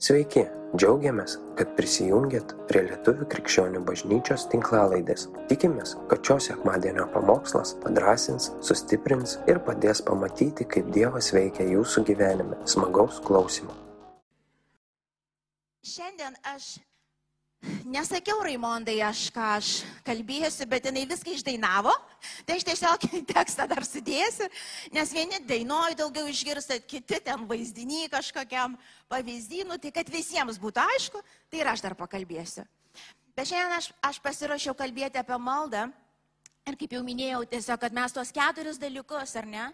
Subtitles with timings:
[0.00, 0.46] Sveiki,
[0.80, 5.26] džiaugiamės, kad prisijungiat prie Lietuvių krikščionių bažnyčios tinklalaidės.
[5.50, 12.56] Tikimės, kad šios sekmadienio pamokslas padrasins, sustiprins ir padės pamatyti, kaip Dievas veikia jūsų gyvenime.
[12.64, 13.76] Smagaus klausimų.
[15.84, 16.78] Šiandien aš
[17.84, 19.70] nesakiau Raimondai, aš ką aš
[20.06, 21.92] kalbėsiu, bet jinai viską išdainavo.
[22.46, 24.48] Tai aš tiesiog tekstą dar sudėsiu,
[24.94, 28.76] nes vieni dainuoja daugiau išgirstat, kiti ten vaizdiniai kažkokiam
[29.12, 32.66] pavyzdynų, tai kad visiems būtų aišku, tai ir aš dar pakalbėsiu.
[33.36, 35.88] Bet šiandien aš, aš pasirašiau kalbėti apie maldą
[36.68, 39.70] ir kaip jau minėjau, tiesiog, kad mes tos keturis dalykus, ar ne,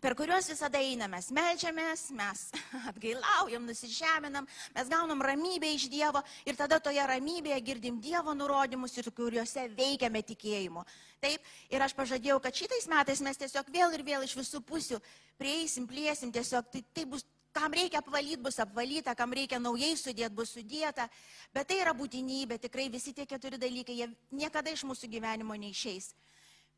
[0.00, 1.18] per kuriuos visada einame.
[1.18, 2.44] Mes melčiamės, mes
[2.88, 9.10] atgailaujam, nusižeminam, mes gaunam ramybę iš Dievo ir tada toje ramybėje girdim Dievo nurodymus ir
[9.14, 10.86] kuriuose veikiame tikėjimu.
[11.22, 14.98] Taip, ir aš pažadėjau, kad šitais metais mes tiesiog vėl ir vėl iš visų pusių
[15.38, 20.32] prieisim, plėsim, tiesiog tai, tai bus kam reikia apvalyti, bus apvalyta, kam reikia naujai sudėti,
[20.34, 21.08] bus sudėta.
[21.52, 26.14] Bet tai yra būtinybė, tikrai visi tie keturi dalykai, jie niekada iš mūsų gyvenimo neišeis.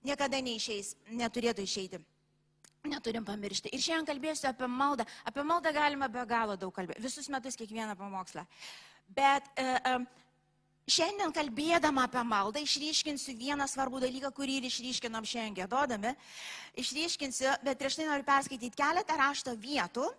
[0.05, 2.03] Niekada neišeis, neturėtų išeiti.
[2.85, 3.71] Neturim pamiršti.
[3.73, 5.07] Ir šiandien kalbėsiu apie maldą.
[5.25, 7.01] Apie maldą galima be galo daug kalbėti.
[7.01, 8.45] Visus metus kiekvieną pamokslą.
[9.17, 9.95] Bet e, e,
[10.93, 16.13] šiandien kalbėdama apie maldą išryškinsiu vieną svarbų dalyką, kurį ir išryškinom šiandien gėdodami.
[16.85, 20.11] Išryškinsiu, bet prieš tai noriu perskaityti keletą rašto vietų,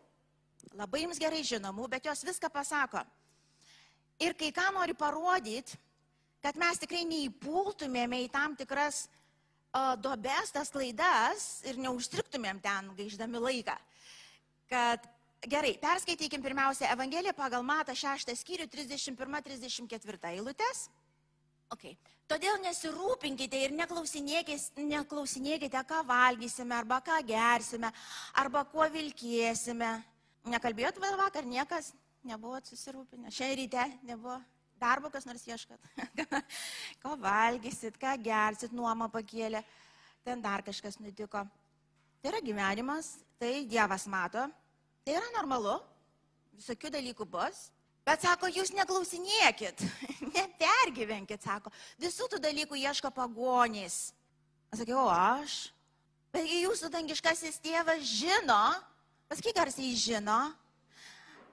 [0.73, 3.05] labai jums gerai žinomų, bet jos viską pasako.
[4.25, 5.77] Ir kai ką noriu parodyti,
[6.41, 9.05] kad mes tikrai neįpultumėme į tam tikras
[10.02, 13.76] dobes, tas klaidas ir neužstriktumėm ten gaiždami laiką.
[14.72, 15.06] Kad
[15.45, 20.90] gerai, perskaitykim pirmiausia Evangeliją pagal Matą 6 skyrių 31-34 eilutės.
[21.73, 21.98] Okay.
[22.26, 27.92] Todėl nesirūpinkite ir neklausinėkite, ką valgysime, arba ką gersime,
[28.34, 30.04] arba kuo vilkėsime.
[30.50, 31.94] Nekalbėjot vakar, niekas
[32.26, 33.30] nebuvo susirūpinę.
[33.30, 34.42] Šiandien ryte nebuvo
[34.81, 35.80] darbo kas nors ieškat.
[37.04, 39.64] ko valgysit, ką gersit, nuomą pakėlė,
[40.26, 41.45] ten dar kažkas nutiko.
[42.22, 44.48] Tai yra gyvenimas, tai Dievas mato,
[45.05, 45.77] tai yra normalu,
[46.58, 47.70] visokių dalykų bus.
[48.05, 49.82] Bet sako, jūs neklausinėkit,
[50.36, 54.11] nepergyvenkit, sako, visų tų dalykų ieško pagonys.
[54.76, 55.72] Sakiau, aš?
[56.36, 58.61] Bet jūsų dangiškasis tėvas žino,
[59.32, 60.39] pasakyk, ar jis žino,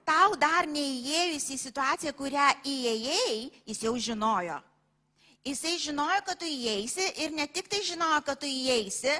[0.05, 4.59] tau dar neįėjus į situaciją, kurią įėjai, jis jau žinojo.
[5.43, 9.11] Jisai žinojo, kad tu įeisi ir ne tik tai žinojo, kad tu įeisi,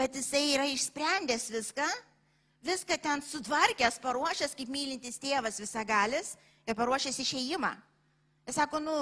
[0.00, 1.88] bet jisai yra išsprendęs viską,
[2.64, 7.74] viską ten sutvarkęs, paruošęs kaip mylintis tėvas visagalis ir paruošęs išėjimą.
[8.48, 8.96] Jis sako, nu,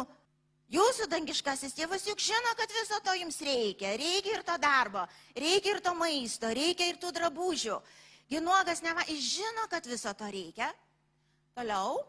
[0.74, 3.94] jūsų dangiškasis tėvas juk žino, kad viso to jums reikia.
[4.00, 5.06] Reikia ir to darbo,
[5.38, 7.78] reikia ir to maisto, reikia ir tų drabužių.
[8.26, 10.72] Ginuogas nema, jis žino, kad viso to reikia.
[11.56, 12.02] Toliau.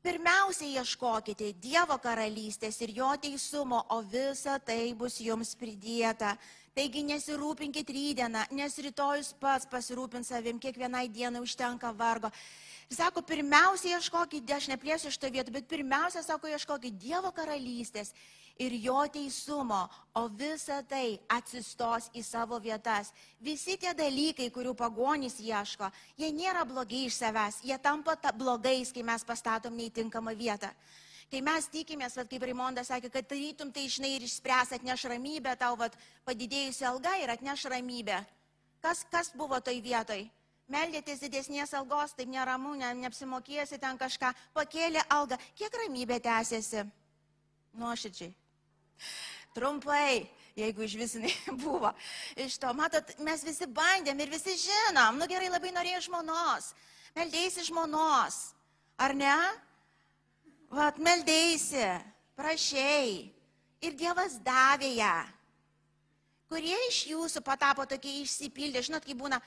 [0.00, 6.30] Pirmiausia, ieškokite Dievo karalystės ir jo teisumo, o visa tai bus jums pridėta.
[6.72, 12.30] Taigi nesirūpinkit rydieną, nes rytojus pats pasirūpins savim, kiekvienai dienai užtenka vargo.
[12.86, 18.12] Ir sako, pirmiausia, ieškokit, aš neplėsiu iš to vietų, bet pirmiausia, sako, ieškokit Dievo karalystės
[18.62, 19.82] ir jo teisumo,
[20.14, 23.10] o visa tai atsistos į savo vietas.
[23.42, 29.02] Visi tie dalykai, kurių pagonys ieško, jie nėra blogai iš savęs, jie tampa blogais, kai
[29.02, 30.70] mes pastatom neįtinkamą vietą.
[31.26, 35.56] Kai mes tikimės, vat, kaip Raimondas sakė, kad tarytum tai žinai ir išspręs, atneš ramybę,
[35.58, 38.22] tau vat, padidėjusi alga ir atneš ramybę.
[38.78, 40.22] Kas, kas buvo toj vietoj?
[40.66, 45.38] Meldėtės didesnės algos, taip neramu, ne, neapsimokėsi ten kažką, pakėlė algą.
[45.54, 46.82] Kiek ramybė tęsiasi?
[47.78, 48.32] Nuoširdžiai.
[49.54, 50.26] Trumpai,
[50.58, 51.14] jeigu iš vis
[51.64, 51.92] buvo.
[52.34, 56.72] Iš to, matot, mes visi bandėm ir visi žinom, nu gerai labai norėjai žmonos,
[57.16, 58.40] meldėsi žmonos,
[58.98, 59.36] ar ne?
[60.74, 61.86] Vat, meldėsi,
[62.36, 63.30] prašiai
[63.86, 65.16] ir Dievas davė ją.
[66.50, 69.40] Kurie iš jūsų patapo tokie išsipildė, žinot, kai būna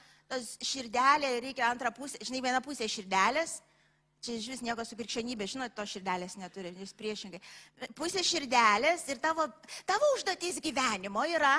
[0.62, 3.60] širdelė, reikia antrą pusę, žinai, viena pusė širdelės,
[4.20, 7.38] Čia iš vis nieko su krikščionybė, žinot, to širdelės neturi, jūs priešingai.
[7.96, 9.46] Pusė širdelės ir tavo,
[9.88, 11.54] tavo užduotis gyvenimo yra,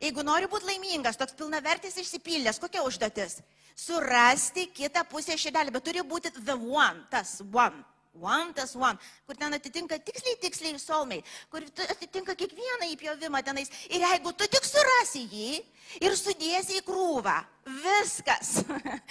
[0.00, 3.42] jeigu nori būti laimingas, toks pilnavertis išsipildęs, kokia užduotis?
[3.76, 7.84] Surasti kitą pusę širdelį, bet turi būti the one, tas one.
[8.18, 11.20] One tas one, kur ten atitinka tiksliai, tiksliai solmai,
[11.52, 13.70] kur atitinka kiekvieną įpjovimą tenais.
[13.92, 15.60] Ir jeigu tu tik surasi jį
[16.02, 17.36] ir sudėsi į krūvą,
[17.68, 18.64] Viskas.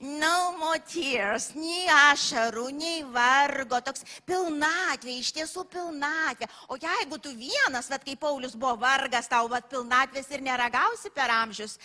[0.00, 6.48] No more tears, nei ašarų, nei vargo, toks pilnatvė, iš tiesų pilnatvė.
[6.68, 11.32] O jeigu tu vienas, bet kaip Paulius buvo vargas, tau vat, pilnatvės ir neragausi per
[11.32, 11.78] amžius.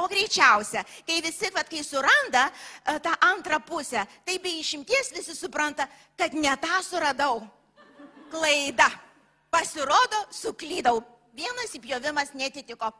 [0.00, 5.36] O greičiausia, kai visi, vat, kai suranda e, tą antrą pusę, tai be išimties visi
[5.36, 7.42] supranta, kad ne tą suradau.
[8.32, 8.88] Klaida.
[9.52, 11.02] Pasirodo, suklydau
[11.38, 12.90] vienas įpjovimas netitiko.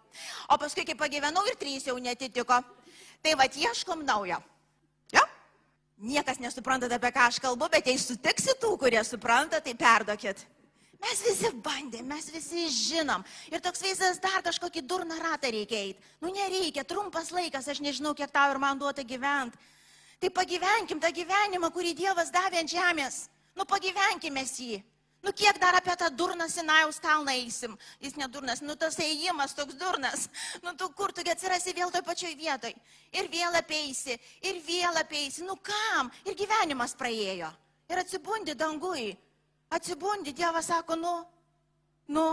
[0.49, 2.61] O paskui, kai pagyvenau ir trys jau netitiko.
[3.23, 4.39] Tai vad ieškom naujo.
[5.15, 5.25] Jo?
[5.99, 10.45] Niekas nesuprantate, apie ką aš kalbu, bet jei sutiksi tų, kurie supranta, tai perdokit.
[10.99, 13.23] Mes visi bandėm, mes visi žinom.
[13.53, 16.15] Ir toks vaizdas dar kažkokį durną ratą reikia eiti.
[16.23, 19.59] Nu nereikia, trumpas laikas, aš nežinau, kiek tau ir man duota gyventi.
[20.19, 23.29] Tai pagyvenkim tą gyvenimą, kurį Dievas davė ant žemės.
[23.55, 24.81] Nu pagyvenkime jį.
[25.21, 27.75] Nu kiek dar apie tą durną Sinajaus kalną eisim?
[28.01, 30.29] Jis nedurnas, nu tas ėjimas toks durnas.
[30.63, 32.75] Nu tu kur tu atsirasi vėl toj pačioj vietoj.
[33.19, 34.15] Ir vėl apeisi,
[34.47, 35.43] ir vėl apeisi.
[35.43, 36.13] Nu kam?
[36.25, 37.51] Ir gyvenimas praėjo.
[37.91, 39.11] Ir atsibundi dangui.
[39.75, 41.15] Atsibundi, Dievas sako, nu,
[42.15, 42.27] nu,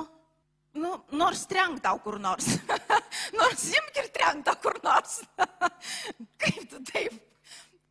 [0.72, 2.54] nu, nors trenk tau kur nors.
[3.40, 5.24] nors imk ir trenk tau kur nors.
[6.44, 7.18] kaip tu taip,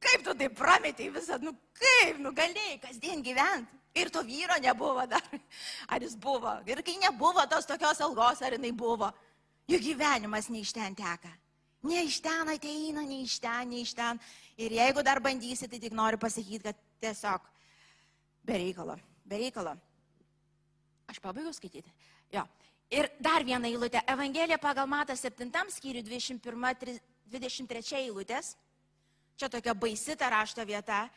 [0.00, 3.83] kaip tu taip prametėjai visą, nu kaip, nu galėjai kasdien gyventi.
[3.94, 5.22] Ir to vyro nebuvo dar.
[5.88, 6.56] Ar jis buvo?
[6.66, 9.12] Ir kai nebuvo tos tokios algos, ar jinai buvo.
[9.70, 11.30] Jų gyvenimas ne iš ten teka.
[11.84, 14.18] Ne iš ten ateina, ne iš ten, ne iš ten.
[14.56, 17.46] Ir jeigu dar bandysi, tai tik noriu pasakyti, kad tiesiog
[18.44, 19.76] be reikalo, be reikalo.
[21.08, 21.92] Aš pabaigiau skaityti.
[22.32, 22.44] Jo.
[22.92, 24.02] Ir dar viena eilutė.
[24.08, 28.54] Evangelija pagal Matą 7 skyrių 21-23 eilutės.
[29.36, 31.08] Čia tokia baisi ta rašto vieta.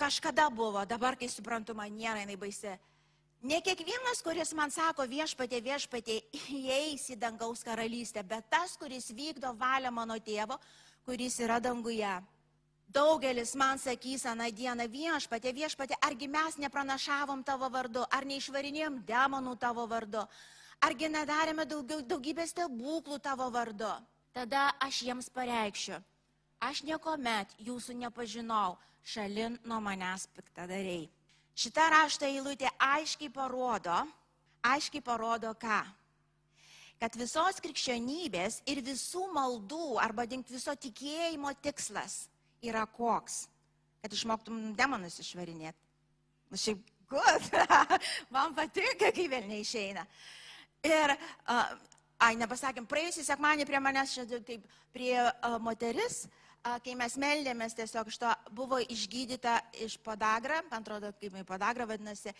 [0.00, 2.72] Kažkada buvo, dabar, kai suprantu, man nėra jinai baisi.
[3.44, 6.16] Ne kiekvienas, kuris man sako viešpatė, viešpatė,
[6.56, 10.56] įeis į dangaus karalystę, bet tas, kuris vykdo valią mano tėvo,
[11.04, 12.14] kuris yra danguje.
[12.88, 19.56] Daugelis man sakys aną dieną viešpatė, viešpatė, argi mes nepranašavom tavo vardu, ar neišvarinėjom demonų
[19.60, 20.24] tavo vardu,
[20.80, 23.92] argi nedarėme daugiau, daugybės stebuklų tavo vardu.
[24.32, 26.00] Tada aš jiems pareikščiu,
[26.60, 31.08] aš niekuomet jūsų nepažinau šalin nuo manęs piktadariai.
[31.56, 33.96] Šita rašto eilutė aiškiai parodo,
[34.64, 35.80] aiškiai parodo ką?
[37.00, 42.26] Kad visos krikščionybės ir visų maldų arba dink viso tikėjimo tikslas
[42.64, 43.46] yra koks?
[44.00, 45.80] Kad išmoktum demonus išvarinėti.
[46.50, 47.48] Na nu, šiaip, good.
[48.34, 50.04] Man patinka, kai vėl neišeina.
[50.88, 51.72] Ir, uh,
[52.24, 57.74] ai, nepasakėm, praėjusį sekmanį prie manęs, čia taip, prie uh, moteris, uh, kai mes meldėmės,
[57.76, 62.34] tiesiog iš to buvo išgydyta iš podagra, man atrodo, kaip į podagrą vadinasi,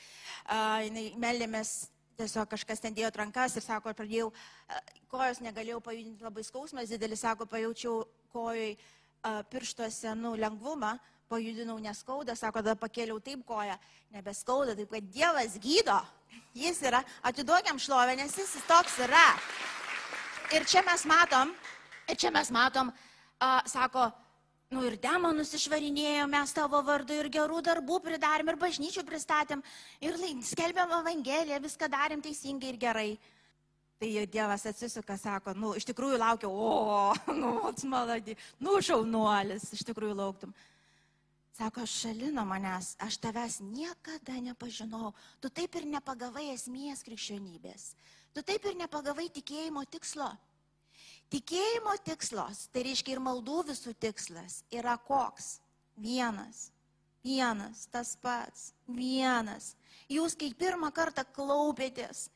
[0.85, 1.89] jinai meldėmės,
[2.21, 4.29] tiesiog kažkas ten dėjo rankas ir sako, pradėjau,
[5.13, 8.75] kojos negalėjau pajudinti, labai skausmas didelis, sako, pajaučiau kojoj
[9.53, 10.95] pirštuose, nu, lengvumą,
[11.33, 13.77] pajudinau neskauda, sako, tada pakėliau taip koją,
[14.13, 15.97] nebeskauda, taip kad Dievas gydo,
[16.57, 19.29] jis yra, atiduokiam šlovę, nes jis toks yra.
[20.51, 21.55] Ir čia mes matom,
[22.11, 23.10] ir čia mes matom, uh,
[23.41, 24.11] a, sako,
[24.71, 29.63] nu ir demonus išvarinėjom mes tavo vardu ir gerų darbų pridarėm ir bažnyčių pristatėm
[30.05, 33.11] ir skelbėm Evangeliją, viską darėm teisingai ir gerai.
[34.01, 37.01] Tai Dievas atsisuka, sako, nu, iš tikrųjų laukiau, o,
[37.41, 40.55] nu, atsmaladi, nu, šaunuolis, iš tikrųjų lauktum.
[41.57, 45.11] Sako, šalino manęs, aš tavęs niekada nepažinau,
[45.41, 47.91] tu taip ir nepagavai esmės krikščionybės,
[48.33, 50.31] tu taip ir nepagavai tikėjimo tikslo.
[51.31, 55.61] Tikėjimo tikslas, tai reiškia ir maldų visų tikslas, yra koks?
[56.00, 56.71] Vienas.
[57.23, 58.73] Vienas, tas pats.
[58.88, 59.75] Vienas.
[60.11, 62.26] Jūs, kai pirmą kartą klaupėtės,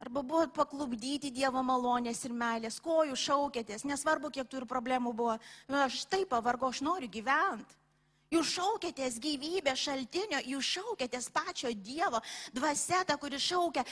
[0.00, 5.36] arba buvot paklubdyti Dievo malonės ir meilės, ko jūs šaukėtės, nesvarbu, kiek ir problemų buvo,
[5.84, 7.76] aš taip pavargo, aš noriu gyventi.
[8.34, 12.18] Jūs šaukėtės gyvybės šaltinio, jūs šaukėtės pačio Dievo,
[12.56, 13.84] dvasia, ta, kuri šaukia,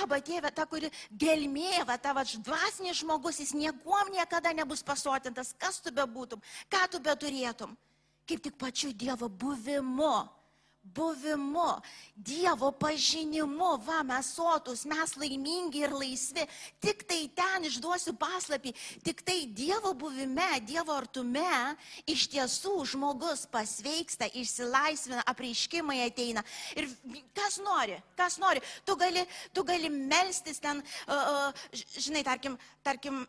[0.00, 5.92] aba tėvė, ta, kuri gelmėva, tavo dvasinis žmogus, jis niekuom niekada nebus pasotintas, kas tu
[5.92, 6.40] bebūtum,
[6.72, 7.76] ką tu beturėtum,
[8.24, 10.39] kaip tik pačiu Dievo buvimu
[10.82, 11.80] buvimu,
[12.14, 16.44] Dievo pažinimu, va, mes sotus, mes laimingi ir laisvi.
[16.82, 18.74] Tik tai ten išduosiu paslapį,
[19.06, 21.76] tik tai Dievo buvime, Dievo artume
[22.10, 26.44] iš tiesų žmogus pasveiksta, išsilaisvina, apreiškimai ateina.
[26.76, 26.90] Ir
[27.36, 29.24] kas nori, kas nori, tu gali,
[29.56, 33.24] tu gali melstis ten, uh, uh, žinai, tarkim, tarkim,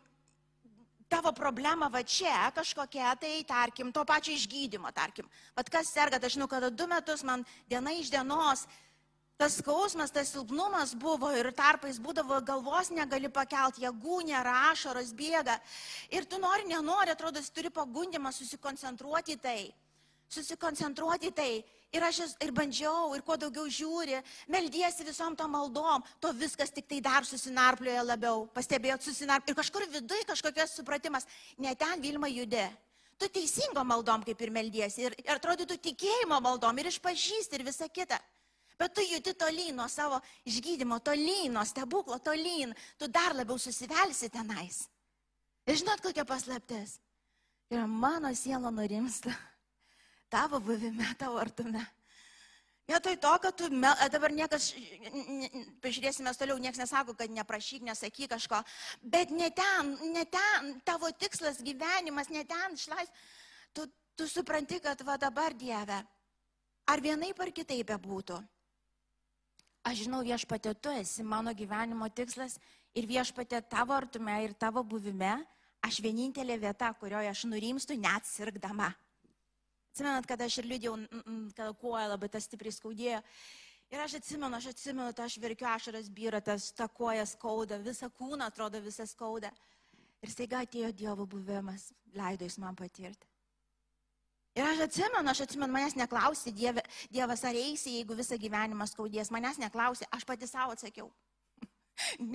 [1.12, 5.28] tavo problema va čia kažkokia, tai tarkim, to pačio išgydymo, tarkim.
[5.56, 8.64] Vat kas serga, tai žinau, kad du metus man diena iš dienos
[9.42, 15.56] tas skausmas, tas silpnumas buvo ir tarpais būdavo galvos negali pakelti, jėgų nėra, ašaros bėga.
[16.14, 19.72] Ir tu nori, nenori, atrodo, turi pagundimą susikoncentruoti tai.
[20.30, 21.50] Susikoncentruoti tai.
[21.92, 24.16] Ir aš ir bandžiau, ir kuo daugiau žiūri,
[24.48, 28.46] meldiesi visom tom maldom, to viskas tik tai dar susinarplioja labiau.
[28.54, 29.52] Pastebėjot, susinarplioja.
[29.52, 31.28] Ir kažkur viduje kažkokias supratimas,
[31.60, 32.70] ne ten Vilma judė.
[33.20, 35.04] Tu teisingo maldom kaip ir meldiesi.
[35.04, 38.16] Ir, ir atrodytų tikėjimo maldom, ir išpažįsti, ir visa kita.
[38.80, 40.16] Bet tu judi tolyn nuo savo
[40.48, 44.86] išgydymo, tolyn nuo stebuklo, tolyn, tu dar labiau susivelsi tenais.
[45.68, 46.96] Ir žinot, kokia paslaptis?
[47.70, 49.36] Ir mano siela nurimsta
[50.32, 51.82] tavo buvime, tavo artume.
[52.88, 53.68] Vietoj to, kad tu,
[54.10, 54.72] dabar niekas,
[55.84, 58.58] pažiūrėsime toliau, niekas nesako, kad neprašyk, nesakyk kažko,
[59.04, 63.12] bet ne ten, ne ten, tavo tikslas gyvenimas, ne ten išlais,
[63.76, 63.86] tu,
[64.18, 66.00] tu supranti, kad va dabar Dieve,
[66.90, 68.40] ar vienaip ar kitaip bebūtų,
[69.82, 72.54] Aš žinau viešpatė, tu esi mano gyvenimo tikslas
[72.94, 75.40] ir viešpatė tavo artume ir tavo buvime,
[75.82, 78.92] aš vienintelė vieta, kurioje aš nurimstu net sirgdama.
[79.92, 80.94] Atsimenat, kad aš ir liūdėjau,
[81.52, 83.18] kad koja labai tas stipriai skaudėjo.
[83.92, 88.08] Ir aš atsimenu, aš atsimenu, tai aš verkiu ašaras byra, tas ta koja skauda, visą
[88.08, 89.50] kūną atrodo visą skauda.
[90.24, 93.28] Ir staiga atėjo Dievo buvimas, leido jis man patirti.
[94.56, 99.28] Ir aš atsimenu, aš atsimenu, manęs neklausė dieve, Dievas, ar eisi, jeigu visą gyvenimą skaudės.
[99.34, 101.10] Manęs neklausė, aš pati savo atsakiau.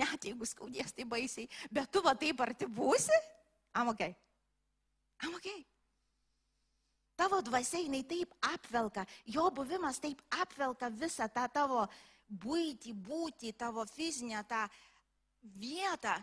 [0.00, 1.50] Net jeigu skaudės, tai baisiai.
[1.74, 3.18] Bet tu va taip arti būsi?
[3.82, 4.12] Amokai.
[5.26, 5.56] Amokai.
[7.18, 11.86] Tavo dvasia jinai taip apvelka, jo buvimas taip apvelka visą tą tavo
[12.28, 14.68] būti, būti, tavo fizinę tą
[15.58, 16.14] vietą,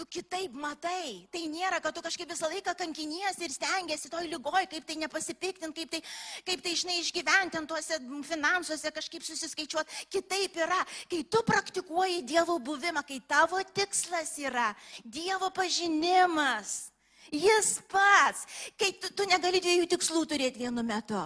[0.00, 1.28] tu kitaip matai.
[1.32, 5.84] Tai nėra, kad tu kažkaip visą laiką kankiniesi ir stengiasi toj lygoj, kaip tai nepasipiktinti,
[5.84, 6.00] kaip tai,
[6.48, 10.06] kaip tai išnai išgyventi tuose finansuose, kažkaip susiskaičiuoti.
[10.16, 10.80] Kitaip yra,
[11.10, 14.70] kai tu praktikuoji Dievo buvimą, kai tavo tikslas yra
[15.04, 16.88] Dievo pažinimas.
[17.30, 18.46] Jis pats,
[18.78, 21.20] kai tu, tu negali dviejų tikslų turėti vienu metu.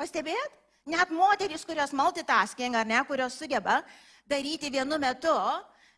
[0.00, 0.56] Pastebėt?
[0.90, 3.82] Net moteris, kurios multitasking ar ne, kurios sugeba
[4.30, 5.34] daryti vienu metu,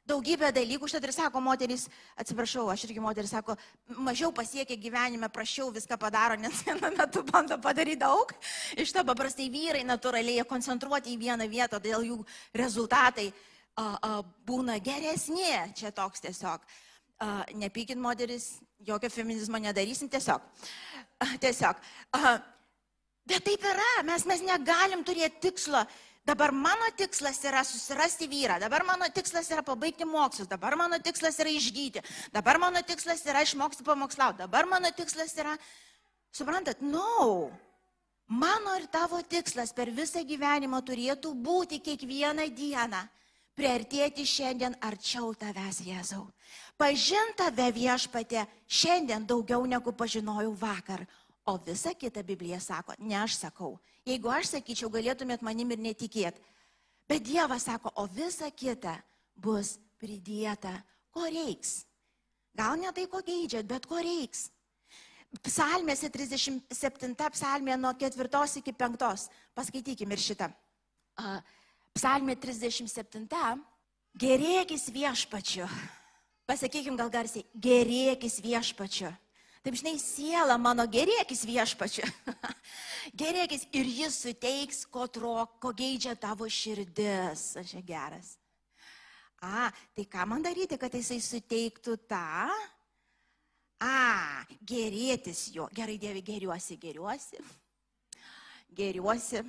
[0.08, 1.86] daugybę dalykų, štai ir sako moteris,
[2.18, 3.54] atsiprašau, aš irgi moteris sako,
[4.02, 8.34] mažiau pasiekia gyvenime, prašiau viską padaro, nes vienu metu bando padaryti daug.
[8.76, 12.18] Iš to paprastai vyrai natūraliai koncentruoti į vieną vietą, todėl jų
[12.58, 14.14] rezultatai a, a,
[14.46, 15.46] būna geresni.
[15.78, 16.66] Čia toks tiesiog.
[17.22, 20.42] A, nepykit moteris, jokio feminizmo nedarysim, tiesiog.
[21.42, 21.82] Tiesiog.
[23.28, 25.84] Bet taip yra, mes, mes negalim turėti tikslo
[26.22, 31.40] Dabar mano tikslas yra susirasti vyrą, dabar mano tikslas yra pabaigti mokslus, dabar mano tikslas
[31.42, 31.98] yra išgyti,
[32.30, 35.56] dabar mano tikslas yra išmokti pamokslauti, dabar mano tikslas yra,
[36.30, 37.50] suprantat, no.
[38.30, 43.02] Mano ir tavo tikslas per visą gyvenimą turėtų būti kiekvieną dieną
[43.58, 46.26] priartėti šiandien arčiau tavęs, Jėzau.
[46.80, 51.06] Pažinti tave viešpatė šiandien daugiau negu pažinojau vakar,
[51.46, 56.42] o visa kita Biblija sako, ne aš sakau, Jeigu aš sakyčiau, galėtumėt manim ir netikėti.
[57.06, 58.96] Bet Dievas sako, o visa kita
[59.38, 60.74] bus pridėta,
[61.14, 61.84] ko reiks.
[62.58, 64.48] Gal ne tai, ko geidžiat, bet ko reiks.
[65.46, 69.28] Psalmėse 37 psalmė nuo 4 iki 5.
[69.54, 70.50] Paskaitykime ir šitą.
[71.92, 73.26] Psalmė 37.
[74.16, 75.66] Gerėkis viešpačiu.
[76.48, 79.10] Pasakykim gal garsiai, gerėkis viešpačiu.
[79.62, 82.06] Taip žinai, siela mano gerėkis viešpačiu.
[83.22, 87.52] gerėkis ir jis suteiks, ko trok, ko geidžia tavo širdis.
[87.60, 88.32] Aš čia geras.
[89.42, 92.48] A, tai ką man daryti, kad jisai suteiktų tą?
[93.82, 93.94] A,
[94.64, 95.68] gerėtis jo.
[95.74, 97.42] Gerai, Dievi, geriuosi, geriuosi.
[98.72, 99.44] Geriuosi.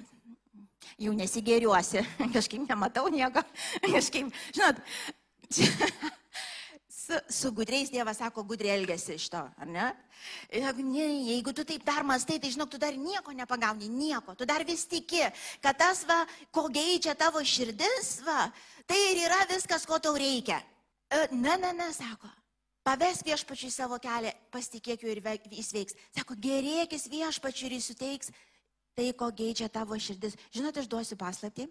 [1.02, 2.04] Jau nesigeriuosi.
[2.36, 3.44] Kažkaip nematau nieko.
[3.96, 4.82] Kažkaip, žinot,
[7.04, 9.90] su, su gudriais Dievas sako, gudriai elgesi iš to, ar ne?
[10.54, 11.08] ne?
[11.28, 14.36] Jeigu tu taip dar mastai, tai žinok, tu dar nieko nepagauni, nieko.
[14.36, 15.24] Tu dar vis tiki,
[15.62, 18.48] kad tas, va, ko geidžia tavo širdis, va,
[18.88, 20.62] tai ir yra viskas, ko tau reikia.
[21.10, 22.32] E, ne, ne, ne, sako.
[22.84, 25.22] Pavesk viešpačiui savo kelią, pasitikėk juo ir
[25.52, 25.96] jis veiks.
[26.16, 28.34] Sako, gerėkis viešpačiui ir jis suteiks
[28.98, 30.38] tai, ko geidžia tavo širdis.
[30.56, 31.70] Žinot, aš duosiu paslapti.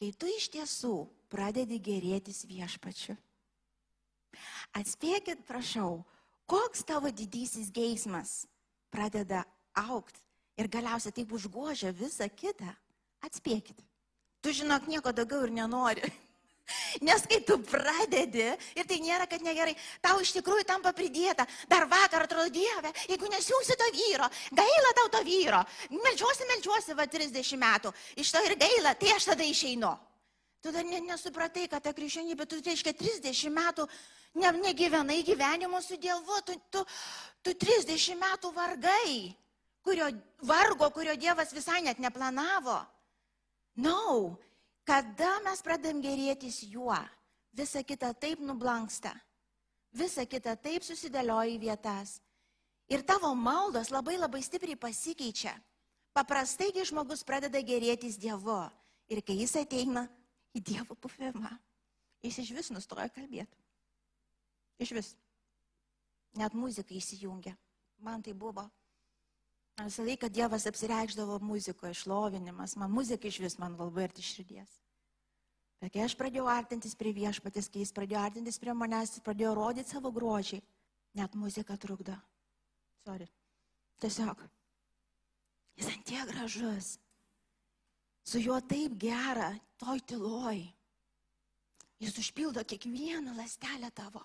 [0.00, 0.94] Kai tu iš tiesų
[1.32, 3.18] pradedi gerėtis viešpačiu,
[4.78, 6.04] Atspėkit, prašau,
[6.50, 8.44] koks tavo didysis geismas
[8.94, 9.42] pradeda
[9.74, 10.22] aukti
[10.60, 12.70] ir galiausiai taip užgožia visą kitą.
[13.26, 13.82] Atspėkit.
[14.40, 16.12] Tu žinok, nieko daugiau ir nenori.
[17.06, 21.86] Nes kai tu pradedi, ir tai nėra, kad negerai, tau iš tikrųjų tampa pridėta, dar
[21.90, 25.62] vakar atrodo Dieve, jeigu nesiūsi to vyro, gaila tau to vyro,
[25.94, 29.92] melčiuosi, melčiuosi, va 30 metų, iš to ir gaila, tai aš tada išeinu.
[30.60, 33.86] Tu dar nesupratai, kad ta krikščionybė, tu reiškia 30 metų
[34.36, 36.84] ne, negyvenai gyvenimo su Dievu, tu, tu,
[37.40, 39.32] tu 30 metų vargai,
[39.80, 40.10] kurio,
[40.44, 42.76] vargo, kurio Dievas visai net neplanavo.
[43.80, 44.36] Na, no.
[44.90, 46.96] Kada mes pradam gerėtis juo,
[47.54, 49.12] visa kita taip nublanksta,
[49.94, 52.16] visa kita taip susidėlioja į vietas.
[52.90, 55.52] Ir tavo maldos labai labai stipriai pasikeičia.
[56.10, 58.64] Paprastai, kai žmogus pradeda gerėtis Dievu
[59.06, 60.08] ir kai jis ateina
[60.58, 61.52] į Dievo buvimą,
[62.26, 63.62] jis iš vis nustoja kalbėti.
[64.82, 65.14] Iš vis.
[66.34, 67.54] Net muzika įsijungia.
[68.02, 68.66] Man tai buvo.
[69.78, 72.74] Visą laiką Dievas apsireikždavo muzikoje, išlovinimas.
[72.74, 74.79] Man muzika iš vis man labai arti širdies.
[75.80, 79.54] Bet kai aš pradėjau artintis prie viešpatės, kai jis pradėjo artintis prie manęs, jis pradėjo
[79.56, 80.60] rodyti savo grožį,
[81.16, 82.16] net muzika trukdo.
[83.06, 83.28] Sorry.
[84.00, 84.42] Tiesiog.
[85.80, 86.98] Jis ant tiek gražus.
[88.24, 89.48] Su juo taip gera,
[89.80, 90.60] toj tyloj.
[92.00, 94.22] Jis užpildo kiekvieną lastelę tavo.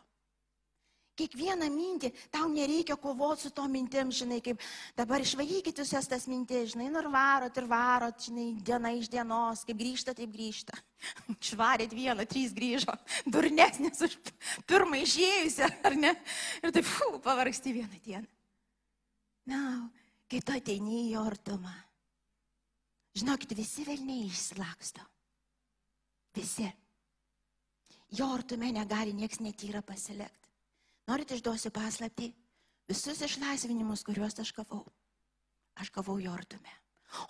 [1.15, 4.59] Kiekvieną mintį, tau nereikia kovoti su to mintim, žinai, kaip
[4.97, 9.63] dabar išvaikit visas tas mintis, žinai, nu ir varot, ir varot, žinai, diena iš dienos,
[9.63, 10.75] kaip grįžta, taip grįžta.
[11.47, 12.97] Švarėt vieną, trys grįžo,
[13.33, 14.19] durnesnis už
[14.67, 16.11] pirmą išėjusią, ar ne?
[16.59, 18.27] Ir taip, fū, pavargsti vieną dieną.
[19.55, 19.61] Na,
[20.27, 21.71] kai tu ateini į ortumą,
[23.15, 25.05] žinokit, visi velniai išslaksto.
[26.35, 26.67] Visi.
[28.15, 30.44] Jo ortume negali nieks netyra pasilikti.
[31.09, 32.31] Norit išduosiu paslapti?
[32.89, 34.83] Visus išlaisvinimus, kuriuos aš gavau,
[35.81, 36.73] aš gavau jortume.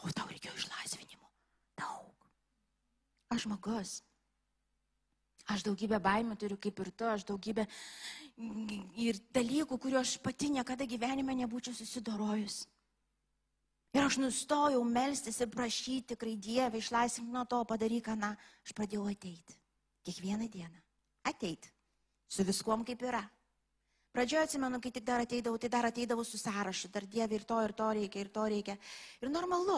[0.03, 1.29] O tau reikėjo išlaisvinimų.
[1.79, 2.27] Daug.
[3.31, 3.95] Aš žmogus.
[5.51, 7.67] Aš daugybę baimių turiu kaip ir tu, aš daugybę
[8.97, 12.63] ir dalykų, kuriuo aš pati niekada gyvenime nebūčiau susidorojus.
[13.95, 18.33] Ir aš nustojau melstis ir prašyti tikrai Dievę, išlaisvink nuo to, padaryk, ką,
[18.65, 19.55] aš pradėjau ateiti.
[20.03, 20.81] Kiekvieną dieną.
[21.29, 21.71] Ateiti.
[22.27, 23.21] Su viskuom kaip yra.
[24.15, 27.57] Pradžioje atsimenu, kai tik dar ateidavau, tai dar ateidavau su sąrašu, dar Dieve ir to,
[27.59, 28.75] ir to reikia, ir to reikia.
[29.19, 29.75] Ir normalu,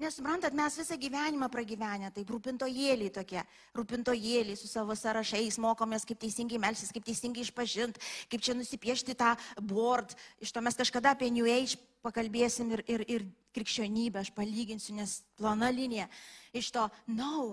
[0.00, 3.42] nes suprantat, mes visą gyvenimą pragyvenę, tai rūpintojėliai tokie,
[3.76, 8.00] rūpintojėliai su savo sąrašais, mokomės, kaip teisingai melsis, kaip teisingai išpažinti,
[8.32, 10.16] kaip čia nusipiešti tą board.
[10.40, 15.18] Iš to mes kažkada apie New Age pakalbėsim ir, ir, ir krikščionybę, aš palyginsiu, nes
[15.36, 16.08] plona linija.
[16.56, 17.46] Iš to, na, no,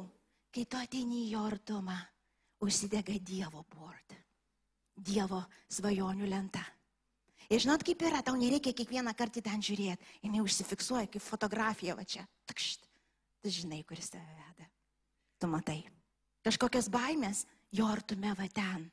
[0.55, 1.99] kai tu ateini į jo artumą,
[2.63, 4.20] užsidega Dievo board.
[5.01, 5.41] Dievo
[5.73, 6.61] svajonių lenta.
[7.51, 10.05] Ir žinot, kaip yra, tau nereikia kiekvieną kartą ten žiūrėti.
[10.23, 12.23] Jis užsifiksuoja kaip fotografija va čia.
[12.47, 12.85] Takšt.
[13.41, 14.67] Tu žinai, kuris tave veda.
[15.41, 15.81] Tu matai.
[16.45, 18.85] Kažkokios baimės, jo artume va ten.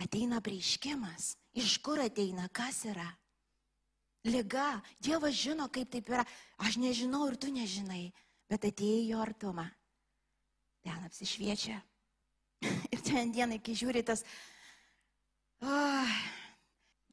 [0.00, 1.34] Ateina prieiškimas.
[1.58, 3.08] Iš kur ateina, kas yra.
[4.24, 4.78] Liga.
[5.02, 6.24] Dievas žino, kaip taip yra.
[6.62, 8.06] Aš nežinau ir tu nežinai.
[8.48, 9.66] Bet atėjai jo artumą.
[10.86, 11.82] Ten apsišviečia.
[12.92, 14.24] Ir šiandienai, kai žiūri tas
[15.60, 16.12] Oh,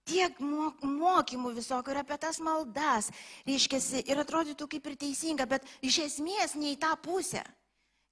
[0.08, 3.10] tiek mokymų visokių ir apie tas maldas,
[3.48, 7.44] reiškia, ir atrodytų kaip ir teisinga, bet iš esmės ne į tą pusę.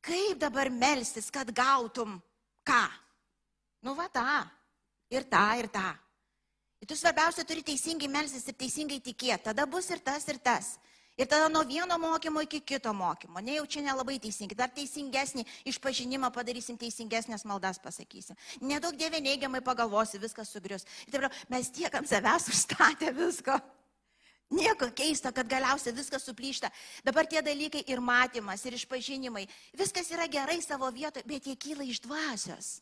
[0.05, 2.19] Kaip dabar melstis, kad gautum
[2.67, 2.83] ką?
[3.85, 4.43] Nu va tą,
[5.13, 5.87] ir tą, ir tą.
[6.83, 10.75] Ir tu svarbiausia turi teisingai melstis ir teisingai tikėti, tada bus ir tas, ir tas.
[11.15, 13.39] Ir tada nuo vieno mokymo iki kito mokymo.
[13.39, 14.57] Ne jau čia nelabai teisingai.
[14.59, 18.35] Dar teisingesnį išpažinimą padarysim, teisingesnės maldas pasakysim.
[18.59, 20.83] Nedaug dievė neigiamai pagalvosi, viskas sugrius.
[21.07, 23.55] Ir taip, mes tiek ant savęs užstatę visko.
[24.51, 26.67] Nieko keista, kad galiausiai viskas suplyšta.
[27.07, 31.87] Dabar tie dalykai ir matymas, ir išpažinimai, viskas yra gerai savo vietoje, bet jie kyla
[31.87, 32.79] iš dvasios.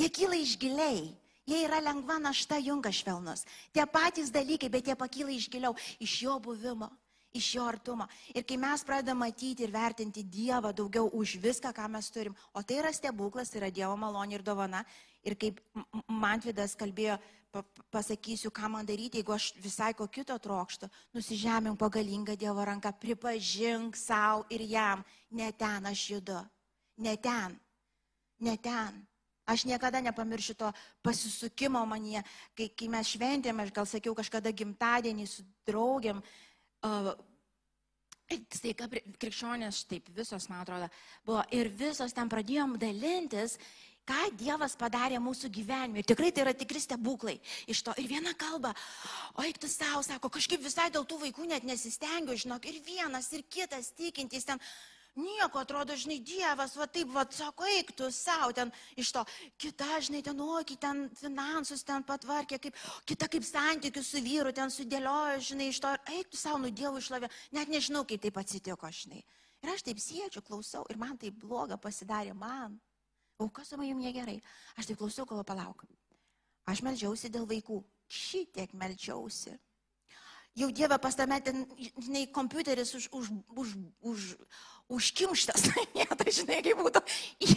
[0.00, 1.12] Jie kyla iš giliai.
[1.46, 3.44] Jie yra lengva našta, jungas švelnus.
[3.70, 6.88] Tie patys dalykai, bet jie pakyla iš giliau, iš jo buvimo
[7.36, 8.06] iš jo artumo.
[8.34, 12.62] Ir kai mes pradedame matyti ir vertinti Dievą daugiau už viską, ką mes turim, o
[12.62, 14.84] tai yra stebuklas, tai yra Dievo malonė ir dovana.
[15.26, 15.58] Ir kaip
[16.06, 17.18] Mantvidas kalbėjo,
[17.90, 23.96] pasakysiu, ką man daryti, jeigu aš visai ko kito trokštų, nusižemink pagalingą Dievo ranką, pripažink
[23.96, 26.38] savo ir jam, ne ten aš judu,
[26.98, 27.58] ne ten,
[28.40, 29.04] ne ten.
[29.46, 30.72] Aš niekada nepamiršiu to
[31.06, 32.18] pasisukimo manie,
[32.58, 36.18] kai, kai mes šventėme, aš gal sakiau kažkada gimtadienį su draugiam,
[38.56, 40.88] Staiga krikščionės, taip visos, man atrodo,
[41.26, 43.54] buvo ir visos ten pradėjom dalintis,
[44.06, 46.02] ką Dievas padarė mūsų gyvenime.
[46.02, 47.36] Ir tikrai tai yra tikri stebuklai
[47.70, 47.94] iš to.
[48.02, 48.72] Ir viena kalba,
[49.34, 53.30] o eik tu savo, sako, kažkaip visai dėl tų vaikų net nesistengiu, žinok, ir vienas,
[53.34, 54.62] ir kitas tikintys ten
[55.16, 58.68] Nieko, atrodo, žinai, Dievas, va taip, va, sako, eik tu savo, ten
[59.00, 59.22] iš to,
[59.56, 62.76] kita, žinai, ten, oi, ten finansus ten patvarkė, kaip,
[63.08, 67.00] kita kaip santykius su vyru ten sudėliojo, žinai, iš to, eik tu savo, nu Dievo
[67.00, 69.22] išlavė, net nežinau, kaip taip atsitiko, žinai.
[69.64, 72.76] Ir aš taip sėdžiu, klausau ir man tai bloga pasidarė man.
[73.40, 74.36] O kas su manim negerai?
[74.76, 75.84] Aš taip klausiau, kol palauk.
[76.68, 77.80] Aš melžiausi dėl vaikų.
[78.06, 79.56] Šitiek melžiausi.
[80.56, 81.66] Jau Dieve pas tame ten,
[82.00, 84.20] žinai, kompiuteris už, už, už, už,
[84.88, 85.66] užkimštas,
[86.18, 87.02] tai žinai, kaip būtų,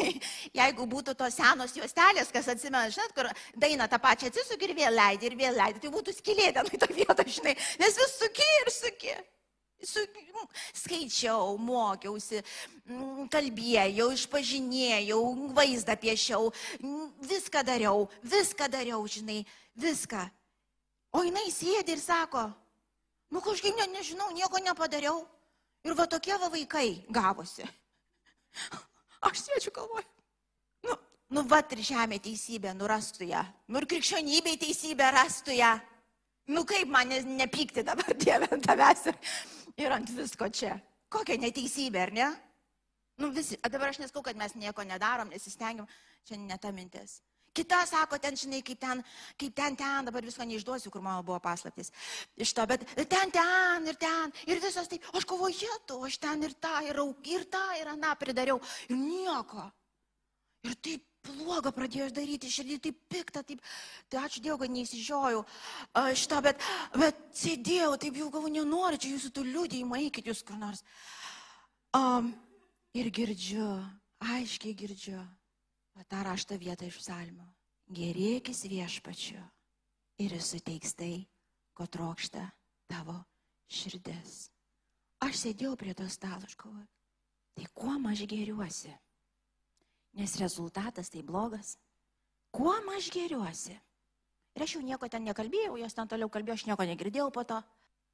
[0.59, 4.99] jeigu būtų tos senos juostelės, kas atsimena, žinot, kur daina tą pačią atsisuk ir vėl
[4.99, 8.49] leidai, ir vėl leidai, tai būtų skilė ten į tą vietą, žinai, nes vis suki
[8.61, 9.19] ir suki.
[9.79, 10.01] Su,
[10.75, 12.41] skaičiau, mokiausi,
[13.31, 15.19] kalbėjau, išpažinėjau,
[15.55, 16.49] vaizdą piešiau,
[17.23, 19.45] viską dariau, viską dariau, žinai,
[19.79, 20.25] viską.
[21.15, 22.49] O jinai sėdi ir sako,
[23.33, 25.21] nu kažkaip ne, nežinau, nieko nepadariau.
[25.87, 27.67] Ir va tokie va vaikai gavosi.
[29.29, 30.07] Aš sėdžiu galvoju.
[30.87, 30.95] Nu,
[31.35, 33.45] nu va ir žemė teisybė, nurastų ją.
[33.71, 35.71] Nu ir krikščionybė teisybė rastų ją.
[36.49, 39.17] Nu kaip man nepykti dabar, Dieve, ant tavęs ir,
[39.77, 40.79] ir ant visko čia.
[41.09, 42.29] Kokia neteisybė, ar ne?
[43.19, 45.87] Nu visi, dabar aš neskau, kad mes nieko nedarom, nesistengiam,
[46.25, 47.19] čia ne ta mintis.
[47.53, 49.03] Kita sako, ten, žinai, kaip ten,
[49.39, 51.91] kaip ten, ten, dabar visko neišduosiu, kur mano buvo paslaptis.
[52.37, 56.47] Iš to, bet ten, ten ir ten, ir visos taip, aš kovoju, tu, aš ten
[56.47, 57.01] ir tą, ir,
[57.33, 59.69] ir tą, ir aną pridariau, ir nieko.
[60.67, 63.61] Ir taip bloga pradėjo daryti, širdį taip piktą, taip,
[64.09, 65.41] tai ačiū Dievui, kad neįsižiojau
[66.17, 66.61] šitą, bet,
[66.95, 70.83] bet sėdėjau, taip jau galvoju, nenoriu, čia jūsų tų liūdėjimą, eikit jūs kur nors.
[71.97, 72.31] Um,
[72.95, 73.67] ir girdžiu,
[74.35, 75.19] aiškiai girdžiu,
[75.99, 77.43] va tą raštą vietą iš psalmio.
[77.91, 79.41] Gerėkis viešpačiu
[80.23, 81.25] ir jis suteiks tai,
[81.75, 82.45] ko trokšta
[82.87, 83.17] tavo
[83.67, 84.47] širdis.
[85.19, 86.87] Aš sėdėjau prie to stalo, aš galvoju,
[87.57, 88.93] tai kuo aš geriuosi?
[90.15, 91.75] Nes rezultatas tai blogas.
[92.55, 93.75] Kuo aš geriuosi?
[94.55, 97.59] Ir aš jau nieko ten nekalbėjau, jos ten toliau kalbėjo, aš nieko negirdėjau po to.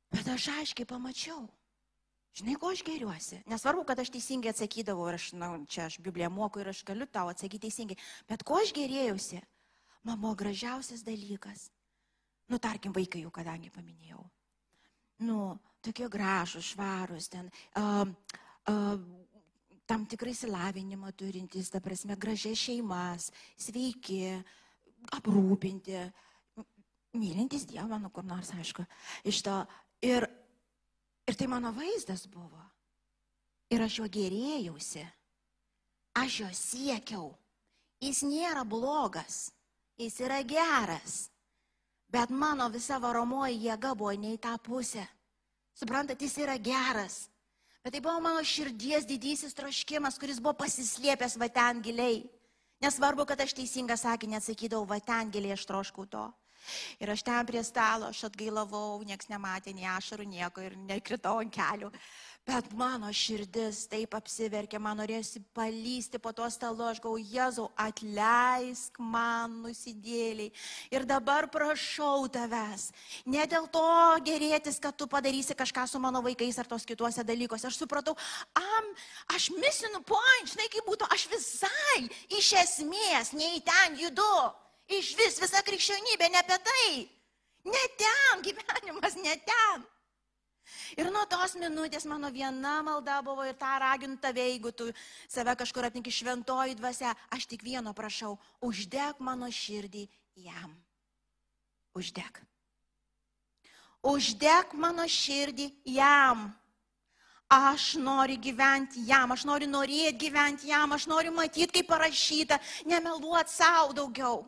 [0.10, 1.46] Bet aš aiškiai pamačiau,
[2.36, 3.40] Žinai, ko aš geriuosi?
[3.48, 7.08] Nesvarbu, kad aš teisingai atsakydavau ir aš, na, čia aš Bibliją moku ir aš galiu
[7.08, 7.96] tau atsakyti teisingai.
[8.28, 9.40] Bet ko aš gerėjausi?
[10.06, 11.70] Buvo gražiausias dalykas.
[12.52, 14.20] Nu, tarkim, vaikai jau kadangi paminėjau.
[15.24, 15.38] Nu,
[15.82, 17.48] tokie gražus, švarus, ten,
[17.80, 18.04] uh,
[18.68, 19.00] uh,
[19.88, 24.36] tam tikrai įsilavinimą turintys, ta prasme, gražias šeimas, sveiki,
[25.16, 26.04] aprūpinti,
[27.16, 28.84] mylintis Dievą, nu kur nors, aišku,
[29.24, 29.60] iš to.
[30.06, 30.28] Ir
[31.36, 32.62] Ir tai mano vaizdas buvo.
[33.68, 35.02] Ir aš jo gerėjausi.
[36.16, 37.26] Aš jo siekiau.
[38.00, 39.50] Jis nėra blogas.
[40.00, 41.26] Jis yra geras.
[42.08, 45.04] Bet mano visa varomoji jėga buvo ne į tą pusę.
[45.76, 47.26] Suprantat, jis yra geras.
[47.84, 52.22] Bet tai buvo mano širdies didysis troškimas, kuris buvo pasislėpęs va ten giliai.
[52.80, 56.30] Nesvarbu, kad aš teisingą sakinį atsakydavau, va ten giliai aš troškau to.
[57.00, 61.54] Ir aš ten prie stalo, aš atgailavau, nieks nematė, nei ašarų, nieko ir nekritau ant
[61.54, 61.92] kelių.
[62.46, 69.00] Bet mano širdis taip apsiverkė, man norėsi palysti po to stalo, aš gau, Jėzau, atleisk
[69.02, 70.52] man nusidėliai.
[70.94, 72.92] Ir dabar prašau tavęs,
[73.26, 73.82] ne dėl to
[74.28, 77.66] gerėtis, kad tu padarysi kažką su mano vaikais ar tos kituose dalykuose.
[77.66, 78.14] Aš supratau,
[78.62, 78.92] am,
[79.34, 84.38] aš misinu point, žinai kaip būtų, aš visai iš esmės nei ten judu.
[84.86, 86.88] Iš vis visa krikščionybė ne apie tai.
[87.66, 89.86] Ne ten, gyvenimas ne ten.
[90.98, 94.88] Ir nuo tos minutės mano viena malda buvo ir tą raginu tave, jeigu tu
[95.30, 100.06] save kažkur apninki šventoji dvasia, aš tik vieno prašau, uždeg mano širdį
[100.46, 100.74] jam.
[101.98, 102.42] Uždeg.
[104.06, 106.48] Uždeg mano širdį jam.
[107.50, 112.58] Aš noriu gyventi jam, aš noriu norėti gyventi jam, aš noriu matyti, kaip parašyta,
[112.90, 114.42] nemeluoti savo daugiau.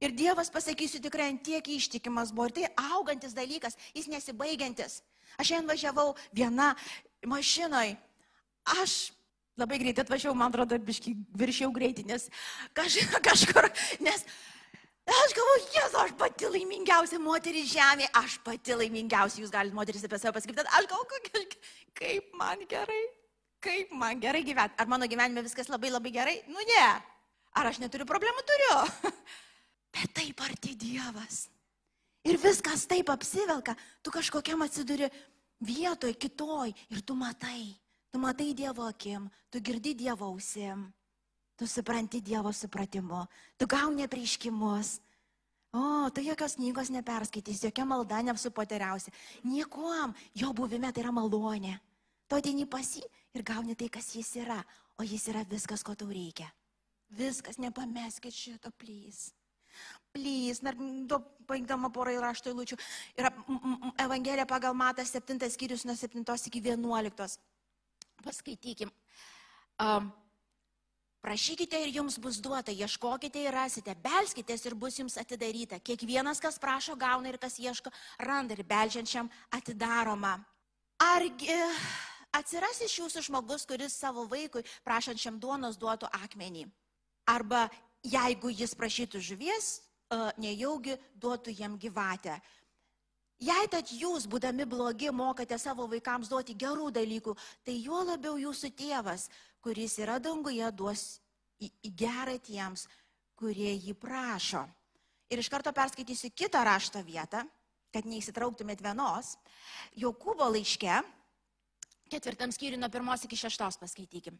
[0.00, 2.48] Ir Dievas, pasakysiu tikrai, tiek ištikimas buvo.
[2.48, 5.02] Ir tai augantis dalykas, jis nesibaigiantis.
[5.36, 6.72] Aš šiandien važiavau viena
[7.28, 7.98] mašinoje.
[8.80, 9.12] Aš
[9.60, 12.28] labai greitai atvažiavau, man atrodo, biškai viršiau greitį, nes
[12.76, 12.96] kaž,
[13.28, 13.68] kažkur,
[14.00, 14.24] nes
[15.10, 20.20] aš galvoju, jesu, aš pati laimingiausia moteris žemėje, aš pati laimingiausia, jūs galite moteris apie
[20.22, 21.44] save pasakyti, aš galvoju,
[22.00, 23.02] kaip man gerai,
[23.60, 24.80] kaip man gerai gyventi.
[24.80, 26.36] Ar mano gyvenime viskas labai labai gerai?
[26.48, 26.88] Nu ne.
[27.58, 28.46] Ar aš neturiu problemų?
[28.48, 28.80] Turiu.
[29.92, 31.48] Bet taip arti Dievas.
[32.24, 35.08] Ir viskas taip apsivelka, tu kažkokiam atsiduri
[35.64, 37.76] vietoj, kitoj ir tu matai.
[38.10, 40.92] Tu matai Dievo akim, tu girdi Dievo ausim,
[41.56, 43.22] tu supranti Dievo supratimu,
[43.56, 44.98] tu gauni prieškimus.
[45.70, 49.12] O, tai jokios knygos neperskaitys, jokia malda nesupoteriausi.
[49.46, 51.76] Niekuom, jo buvime tai yra malonė.
[52.26, 54.58] Tu ateini pasi ir gauni tai, kas jis yra,
[54.98, 56.50] o jis yra viskas, ko tau reikia.
[57.14, 59.30] Viskas, nepameskit šito, plys.
[60.14, 60.74] Plys, dar
[61.46, 62.78] baigdama porą įrašto įlučių.
[63.18, 63.30] Yra
[64.02, 67.38] Evangelija pagal Matą 7 skyrius nuo 7 iki 11.
[68.24, 68.90] Paskaitykim.
[69.80, 70.30] Um, 7
[71.20, 75.76] Prašykite ir jums bus duota, ieškokite ir rasite, belskitės ir bus jums atidaryta.
[75.84, 77.92] Kiekvienas, kas prašo, gauna ir kas ieško,
[78.24, 80.38] randa ir belžiančiam atidaroma.
[81.04, 81.58] Argi
[82.32, 86.64] atsiras iš jūsų žmogus, kuris savo vaikui prašančiam duonos duotų akmenį?
[87.28, 87.66] Arba
[88.06, 92.40] jeigu jis prašytų žuvies, e, nejaugi duotų jam gyvatę.
[93.40, 98.68] Jei tad jūs, būdami blogi, mokate savo vaikams duoti gerų dalykų, tai juo labiau jūsų
[98.76, 99.30] tėvas,
[99.64, 101.20] kuris yra danguje, duos
[101.60, 102.84] į, į gerą tiems,
[103.40, 104.66] kurie jį prašo.
[105.32, 107.46] Ir iš karto perskaitysiu kitą rašto vietą,
[107.94, 109.36] kad neįsitrauktumėt vienos.
[109.96, 111.00] Jokūbo laiške,
[112.12, 114.36] ketvirtam skyriui nuo pirmos iki šeštos paskaitykim.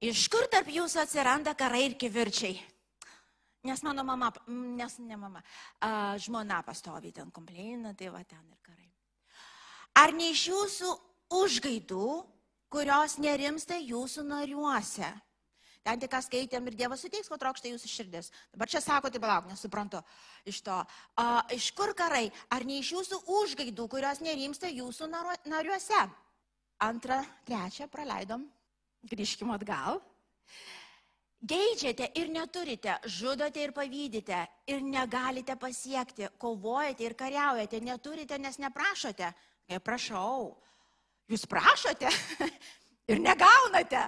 [0.00, 2.56] Iš kur tarp jūsų atsiranda karai ir kivirčiai?
[3.68, 5.42] Nes mano mama, nes ne mama,
[5.84, 8.88] a, žmona pastovi ten kompleina, tai va ten ir karai.
[10.00, 10.94] Ar ne iš jūsų
[11.36, 12.06] užgaidų
[12.70, 15.10] kurios nerimsta jūsų nariuose.
[15.80, 18.28] Ten tik ką skaitėm ir Dievas suteiks, ko trokšta jūsų širdis.
[18.52, 20.02] Dabar čia sako, tai palauk, nesuprantu
[20.48, 20.76] iš to.
[21.16, 21.24] A,
[21.56, 22.28] iš kur karai?
[22.52, 25.08] Ar ne iš jūsų užgaidų, kurios nerimsta jūsų
[25.48, 26.02] nariuose?
[26.84, 28.44] Antrą, trečią praleidom.
[29.08, 30.00] Grįžkime atgal.
[31.40, 39.30] Geidžiate ir neturite, žudote ir pavydite ir negalite pasiekti, kovojate ir kariaujate, neturite, nes neprašote.
[39.70, 40.58] Kai prašau,
[41.30, 42.10] Jūs prašote
[43.10, 44.02] ir negaunate,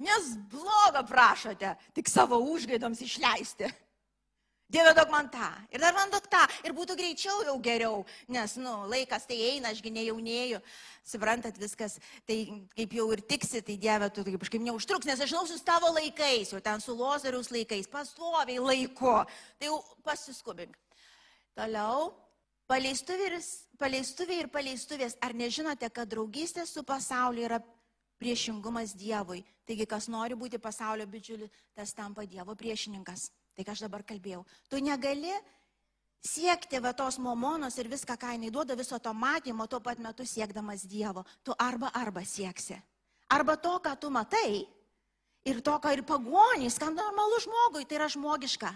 [0.00, 3.68] nes blogą prašote, tik savo užgaidoms išleisti.
[4.70, 5.48] Dieve daug man tą.
[5.74, 6.40] Ir dar man daug tą.
[6.62, 8.04] Ir būtų greičiau jau geriau.
[8.30, 10.60] Nes, nu, laikas tai eina, ašgi nejaunėju.
[11.10, 12.38] Suprantat, viskas, tai
[12.76, 16.52] kaip jau ir tiksi, tai Dieve, tu kažkaip neužtruks, nes aš žinau su tavo laikais,
[16.54, 19.18] jau ten su Lozariaus laikais, pastoviai laiku.
[19.58, 20.78] Tai jau pasiskubink.
[21.58, 22.12] Toliau,
[22.70, 27.58] Paleistuviai ir paleistuvės, ar nežinote, kad draugystė su pasauliu yra
[28.22, 29.40] priešingumas Dievui?
[29.66, 33.32] Taigi, kas nori būti pasaulio bičiuliu, tas tampa Dievo priešininkas.
[33.60, 34.40] Tai ką aš dabar kalbėjau.
[34.72, 35.32] Tu negali
[36.24, 40.24] siekti va tos momonos ir viską, ką jinai duoda, viso to matymo, tuo pat metu
[40.24, 41.26] siekdamas Dievo.
[41.44, 42.78] Tu arba arba sieksi.
[43.28, 44.64] Arba to, ką tu matai,
[45.44, 48.72] ir to, ką ir pagonys, ką normalu žmogui, tai yra žmogiška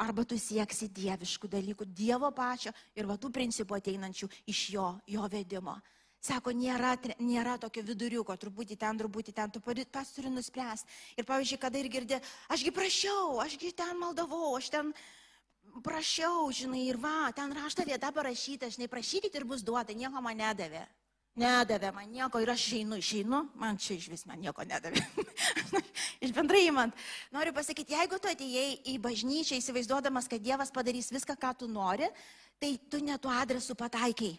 [0.00, 5.24] arba tu sieksi dieviškų dalykų, Dievo pačio ir va tų principų ateinančių iš jo, jo
[5.32, 5.78] vedimo.
[6.20, 10.92] Sako, nėra, nėra tokio viduriuko, truputį ten, truputį ten, tu pats turi nuspręsti.
[11.16, 12.18] Ir pavyzdžiui, kada ir girdė,
[12.52, 14.92] ašgi prašiau, ašgi ten maldavau, aš ten
[15.80, 20.36] prašiau, žinai, ir va, ten rašta vieta parašyta, žinai, prašykit ir bus duota, nieko man
[20.42, 20.84] nedavė.
[21.40, 25.00] Nedavė man nieko ir aš išeinu, išeinu, man čia iš vis man nieko nedavė.
[26.26, 26.92] iš bendrai įmant.
[27.32, 32.12] Noriu pasakyti, jeigu tu atėjai į bažnyčią įsivaizduodamas, kad Dievas padarys viską, ką tu nori,
[32.60, 34.36] tai tu netu adresu pataikiai.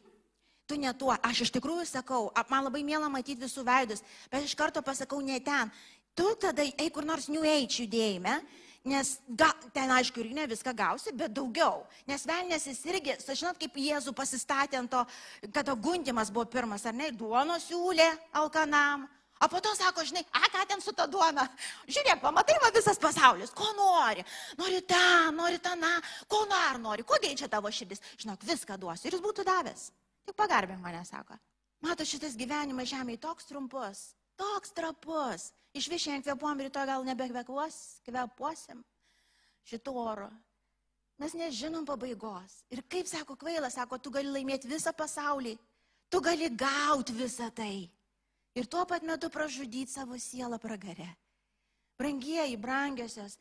[0.72, 1.12] Tu ne tuo.
[1.20, 4.00] Aš iš tikrųjų sakau, man labai mėla matyti visų veidus,
[4.32, 5.72] bet iš karto pasakau ne ten.
[6.16, 8.40] Tu tada eik kur nors New Age judėjime
[8.82, 11.84] Nes ga, ten aišku ir ne viską gausi, bet daugiau.
[12.10, 15.02] Nes velnės jis irgi, žinot, kaip Jėzų pasistatė ant to,
[15.54, 18.08] kada gundimas buvo pirmas, ar ne, duono siūlė
[18.42, 19.06] alkanam.
[19.42, 21.46] O po to sako, žinai, a, ką ten su ta duona?
[21.90, 24.26] Žiūrėk, pamatai, va visas pasaulis, ko nori.
[24.58, 25.96] Nori tą, nori tą, na,
[26.30, 28.02] ko dar nori, ko geičia tavo širdis.
[28.22, 29.92] Žinok, viską duosiu ir jis būtų davęs.
[30.26, 31.38] Tik pagarbink mane, sako.
[31.82, 34.04] Mato, šitas gyvenimas žemėje toks trumpus,
[34.38, 35.50] toks trapus.
[35.74, 38.84] Iš vis šiandien kvepuom, rytoj gal nebekvepuos, kvepuosim
[39.66, 40.30] šito oro.
[41.22, 42.64] Mes nežinom pabaigos.
[42.74, 45.56] Ir kaip sako kvailas, sako, tu gali laimėti visą pasaulį,
[46.10, 47.86] tu gali gauti visą tai.
[48.58, 51.08] Ir tuo pat metu pražudyti savo sielą pragare.
[51.98, 53.38] Brangieji, brangiosios,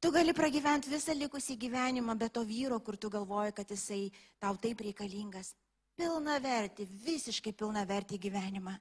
[0.00, 4.56] tu gali pragyventi visą likusį gyvenimą be to vyro, kur tu galvoji, kad jisai tau
[4.56, 5.54] taip reikalingas.
[5.98, 8.76] Pilna verti, visiškai pilna verti gyvenimą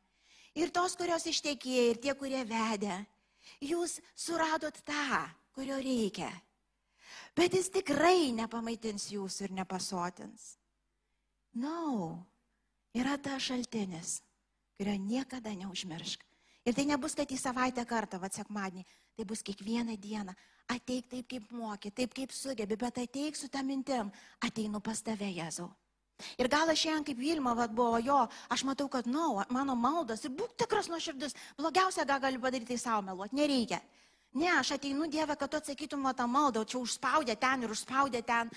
[0.57, 2.97] ir tos, kurios ištekėjo, ir tie, kurie vedė.
[3.63, 5.21] Jūs suradot tą,
[5.55, 6.29] kurio reikia.
[7.37, 10.55] Bet jis tikrai nepamaitins jūsų ir nepasotins.
[11.57, 12.17] No,
[12.97, 14.19] yra ta šaltinis,
[14.77, 16.25] kurio niekada neužmiršk.
[16.67, 18.83] Ir tai nebus, kad į savaitę kartą, va, sekmadienį,
[19.15, 20.35] tai bus kiekvieną dieną.
[20.67, 24.09] Ateik taip, kaip moki, taip, kaip sugebi, bet ateik su tą mintim,
[24.43, 25.69] ateinu pas tave, Jėzau.
[26.41, 28.17] Ir gal aš šiandien kaip Vilma, vad buvo jo,
[28.51, 32.41] aš matau, kad, na, no, mano maldas ir būk tikras nuo širdis, blogiausia, ką galiu
[32.41, 33.79] padaryti, tai savo meluoti, nereikia.
[34.37, 38.51] Ne, aš ateinu Dievę, kad tu atsakytum tą maldą, čia užspaudė ten ir užspaudė ten.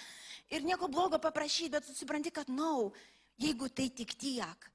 [0.50, 2.90] Ir nieko blogo paprašyti, bet supranti, kad, na, no,
[3.40, 4.66] jeigu tai tik tiek,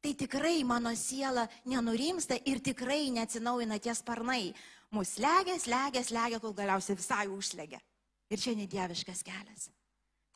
[0.00, 4.54] tai tikrai mano siela nenurimsta ir tikrai neatsinaujina tie sparnai.
[4.94, 7.80] Mūsų slegia, slegia, slegia, kol galiausiai visai užslegia.
[8.32, 9.68] Ir čia nedieviškas kelias.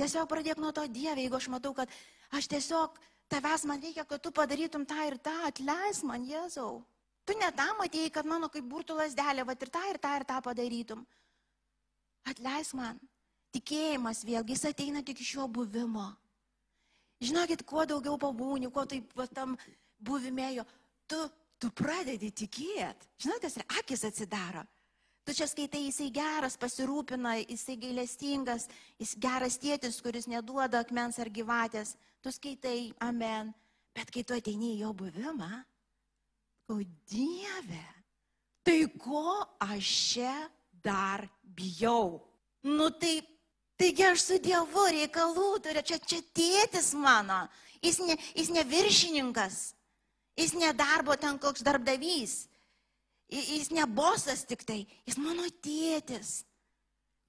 [0.00, 1.90] Tiesiog pradėk nuo to Dieve, jeigu aš matau, kad
[2.32, 2.98] aš tiesiog
[3.32, 6.82] tavęs man reikia, kad tu padarytum tą ir tą, atleis man, Jėzau.
[7.24, 10.26] Tu ne tam atėjai, kad mano kaip burtų lasdelė, va ir tą, ir tą, ir
[10.28, 11.04] tą padarytum.
[12.28, 12.98] Atleis man.
[13.52, 16.08] Tikėjimas vėlgi, jis ateina tik iš jo buvimo.
[17.22, 19.54] Žinokit, kuo daugiau pabūni, kuo taip tam
[20.02, 20.64] buvimėjo,
[21.06, 21.20] tu,
[21.62, 23.08] tu pradedi tikėti.
[23.22, 24.64] Žinot, kas yra, akis atsidaro.
[25.22, 28.66] Tu čia skaitai, jisai geras, pasirūpina, jisai gailestingas,
[28.98, 31.94] jis geras tėtis, kuris neduoda akmens ar gyvatės.
[32.22, 33.52] Tu skaitai, amen.
[33.94, 35.50] Bet kai tu ateini į jo buvimą,
[36.72, 36.78] o
[37.12, 37.84] Dieve,
[38.64, 40.34] tai ko aš čia
[40.82, 42.22] dar bijau?
[42.64, 43.20] Nu tai,
[43.78, 47.44] taigi aš su Dievu reikalų turiu, čia, čia tėtis mano,
[47.84, 49.60] jis ne, jis ne viršininkas,
[50.36, 52.46] jis ne darbo ten koks darbdavys,
[53.32, 56.42] jis ne bosas tik tai, jis mano tėtis,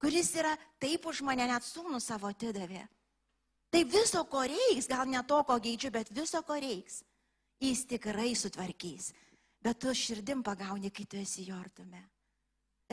[0.02, 2.84] kuris yra taip už mane net sūnų savo atidavė.
[3.74, 7.02] Tai viso, ko reiks, gal ne to, ko geidžiu, bet viso, ko reiks,
[7.64, 9.14] jis tikrai sutvarkys.
[9.64, 12.04] Bet tu širdim pagauni, kai tu esi jo artume.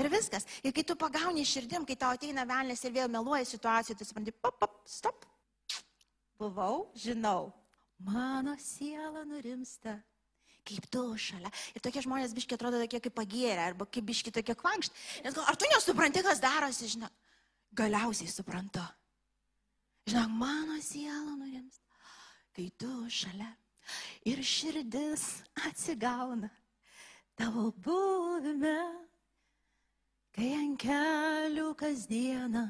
[0.01, 0.47] Ir viskas.
[0.65, 4.33] Ir kai tu pagauni širdim, kai tau ateina velnės ir vėl meluoja situacijų, tu supranti,
[4.33, 5.27] pop, pop, stop.
[6.41, 7.51] Buvau, žinau.
[8.05, 9.99] Mano siela nurimsta.
[10.65, 11.51] Kaip tu šalia.
[11.75, 14.97] Ir tokie žmonės biški atrodo tokie kaip pagėrę, arba kaip biški tokie kvankšt.
[15.25, 17.09] Nes ar tu nesupranti, kas darosi, žinai?
[17.77, 18.83] Galiausiai suprantu.
[20.11, 21.87] Žinok, mano siela nurimsta,
[22.57, 23.51] kai tu šalia
[24.29, 26.51] ir širdis atsigauna
[27.39, 28.79] tavo buvime,
[30.37, 32.67] kai ant kelių kasdieną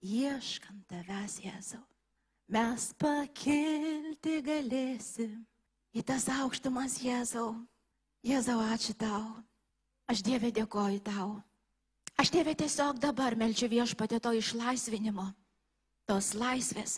[0.00, 1.82] ieškant tavęs Jėzau,
[2.50, 5.38] mes pakilti galėsim
[5.94, 7.54] į tas aukštumas Jėzau.
[8.26, 9.22] Jėzau, ačiū tau.
[10.10, 11.38] Aš Dievė dėkoju tau.
[12.20, 15.30] Aš Dievė tiesiog dabar melčiu viešpatė to išlaisvinimo
[16.10, 16.96] tos laisvės,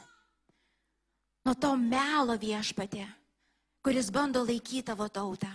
[1.45, 3.05] nuo to melo viešpatė,
[3.85, 5.51] kuris bando laikyti tavo tautą.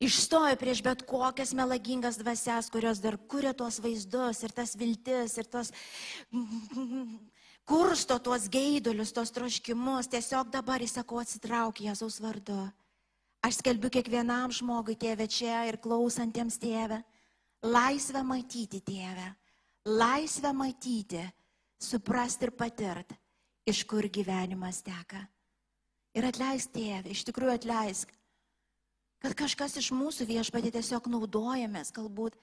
[0.00, 5.46] Išstojo prieš bet kokias melagingas dvasias, kurios dar kuria tuos vaizdus ir tas viltis ir
[5.52, 5.70] tos
[7.68, 10.08] kursto tuos geidulius, tuos troškimus.
[10.12, 12.60] Tiesiog dabar įsakau atsitrauk Jėzaus vardu.
[13.44, 17.02] Aš skelbiu kiekvienam žmogui, tėve, čia ir klausantiems tėve,
[17.64, 19.26] laisvę matyti tėve,
[19.84, 21.20] laisvę matyti
[21.80, 23.12] suprasti ir patirt,
[23.68, 25.20] iš kur gyvenimas teka.
[26.16, 28.12] Ir atleisk tėvė, iš tikrųjų atleisk,
[29.20, 32.38] kad kažkas iš mūsų viešpatė tiesiog naudojamės, galbūt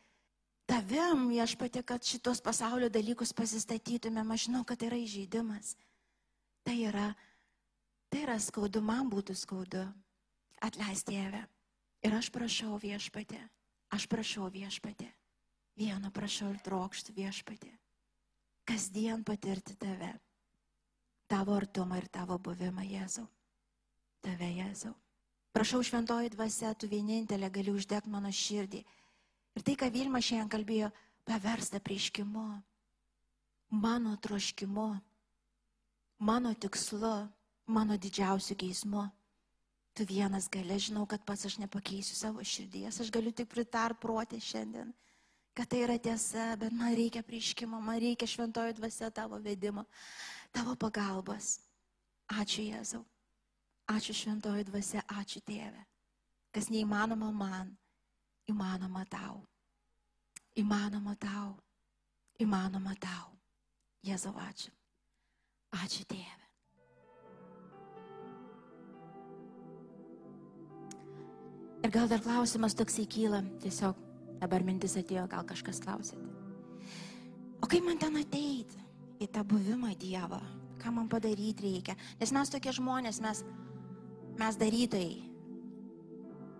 [0.72, 5.76] tavim viešpatė, kad šitos pasaulio dalykus pasistatytumėm, aš žinau, kad tai yra įžeidimas.
[6.64, 7.10] Tai yra,
[8.14, 9.84] tai yra skaudu, man būtų skaudu.
[10.62, 11.44] Atleisk tėvę.
[12.06, 13.42] Ir aš prašau viešpatė,
[13.94, 15.12] aš prašau viešpatė.
[15.78, 17.76] Vieną prašau ir trokštų viešpatė
[18.72, 20.14] kasdien patirti tave,
[21.28, 23.26] tavo artumą ir tavo buvimą, Jėzau.
[24.24, 24.94] Tave, Jėzau.
[25.52, 28.84] Prašau, šventoji dvasia, tu vienintelė gali uždegti mano širdį.
[29.58, 30.92] Ir tai, ką Vilma šiandien kalbėjo,
[31.28, 32.46] paversta prieškimu,
[33.84, 34.90] mano troškimu,
[36.24, 37.16] mano tikslu,
[37.68, 39.10] mano didžiausiu geismu.
[39.92, 44.40] Tu vienas gali, žinau, kad pats aš nepakeisiu savo širdies, aš galiu tik pritart protė
[44.40, 44.94] šiandien
[45.54, 49.84] kad tai yra tiesa, bet man reikia prieškimo, man reikia šventojo dvasia tavo vedimo,
[50.52, 51.60] tavo pagalbos.
[52.32, 53.04] Ačiū Jėzau.
[53.92, 55.84] Ačiū šventojo dvasia, ačiū Tėve.
[56.56, 57.74] Kas neįmanoma man,
[58.52, 59.42] įmanoma tau.
[60.60, 61.56] Įmanoma tau.
[62.42, 63.34] Įmanoma tau.
[64.06, 64.72] Jėzau, ačiū.
[65.82, 66.38] Ačiū Tėve.
[71.82, 74.12] Ir gal dar klausimas toksai kyla, tiesiog
[74.42, 76.26] Dabar mintis atėjo, gal kažkas klausėte.
[77.62, 78.80] O kaip man ten ateiti
[79.22, 80.40] į tą buvimą Dievo?
[80.82, 81.94] Ką man padaryti reikia?
[82.18, 83.44] Nes mes tokie žmonės, mes,
[84.40, 85.20] mes darytojai.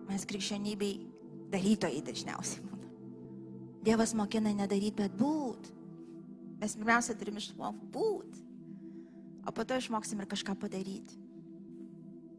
[0.06, 0.92] Mes krikščionybei
[1.52, 2.90] darytojai dažniausiai būna.
[3.86, 5.72] Dievas mokina nedaryti, bet būt.
[6.62, 8.38] Mes pirmiausia turim išmokti būt.
[9.42, 11.18] O po to išmoksim ir kažką padaryti.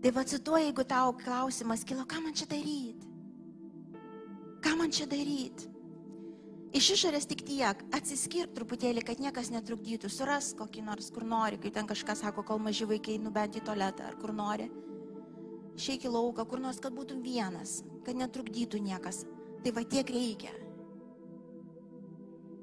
[0.03, 3.11] Tai va cituoju, jeigu tau klausimas kilo, ką man čia daryti?
[4.63, 5.69] Ką man čia daryti?
[6.73, 11.69] Iš išorės tik tiek, atsiskirk truputėlį, kad niekas netrukdytų, suras kokį nors, kur nori, kai
[11.75, 14.71] ten kažkas sako, kol maži vaikai nubent į tualetą ar kur nori.
[15.79, 19.23] Šeik į lauką, kur nors, kad būtum vienas, kad netrukdytų niekas.
[19.63, 20.51] Tai va tiek reikia.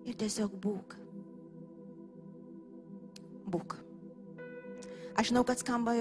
[0.07, 0.95] Ir tiesiog būk.
[3.51, 3.77] Būk.
[5.19, 5.97] Aš žinau, kad skamba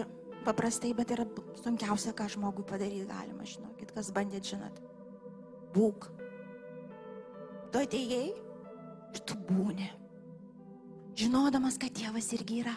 [0.45, 1.25] paprastai, bet yra
[1.63, 4.79] sunkiausia, ką žmogui padaryti galima, žinokit, kas bandėt, žinot
[5.73, 6.09] būk.
[7.69, 9.89] Tu atėjai ir tu būni.
[11.19, 12.75] Žinodamas, kad tėvas irgi yra.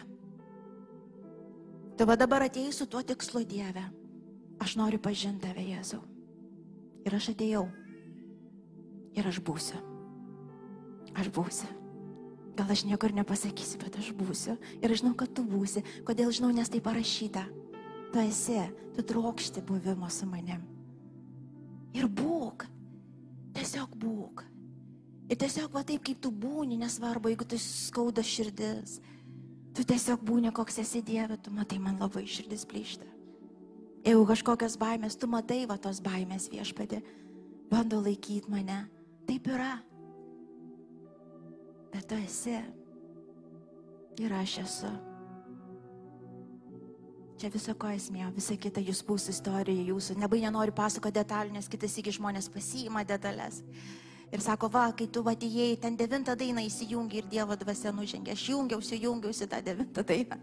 [1.97, 3.85] Tu va dabar atėjai su tuo tikslu Dieve.
[4.63, 5.99] Aš noriu pažinti tave, Jėzau.
[7.03, 7.65] Ir aš atėjau.
[9.19, 9.79] Ir aš būsiu.
[11.19, 11.67] Aš būsiu.
[12.55, 14.55] Gal aš nieko ir nepasakysiu, bet aš būsiu.
[14.79, 15.83] Ir aš žinau, kad tu būsi.
[16.07, 17.43] Kodėl žinau, nes tai parašyta.
[18.13, 18.59] Tu esi,
[18.95, 20.61] tu trokšti buvimo su manim.
[21.97, 22.67] Ir būk.
[23.57, 24.45] Tiesiog būk.
[25.27, 28.99] Ir tiesiog va taip, kaip tu būni, nesvarbu, jeigu tu skauda širdis.
[29.73, 33.12] Tu tiesiog būni, koks esi Dieve, tu matai, man labai širdis plyšta.
[34.03, 36.99] Jeigu kažkokios baimės, tu matai va tos baimės viešpadė,
[37.71, 38.83] bando laikyti mane.
[39.23, 39.77] Taip yra
[41.93, 42.57] bet tu esi
[44.17, 44.91] ir aš esu.
[47.37, 50.15] Čia viso ko esmė, visa kita jūs bus istorija jūsų.
[50.21, 53.61] Nebai nenoriu pasakoti detalių, nes kitas iki žmonės pasiima detalės.
[54.33, 58.33] Ir sako, va, kai tu atėjai, ten devintą dainą įsijungi ir Dievo dvasia nužengė.
[58.33, 60.39] Aš jungiausi, jungiausi tą devintą dainą.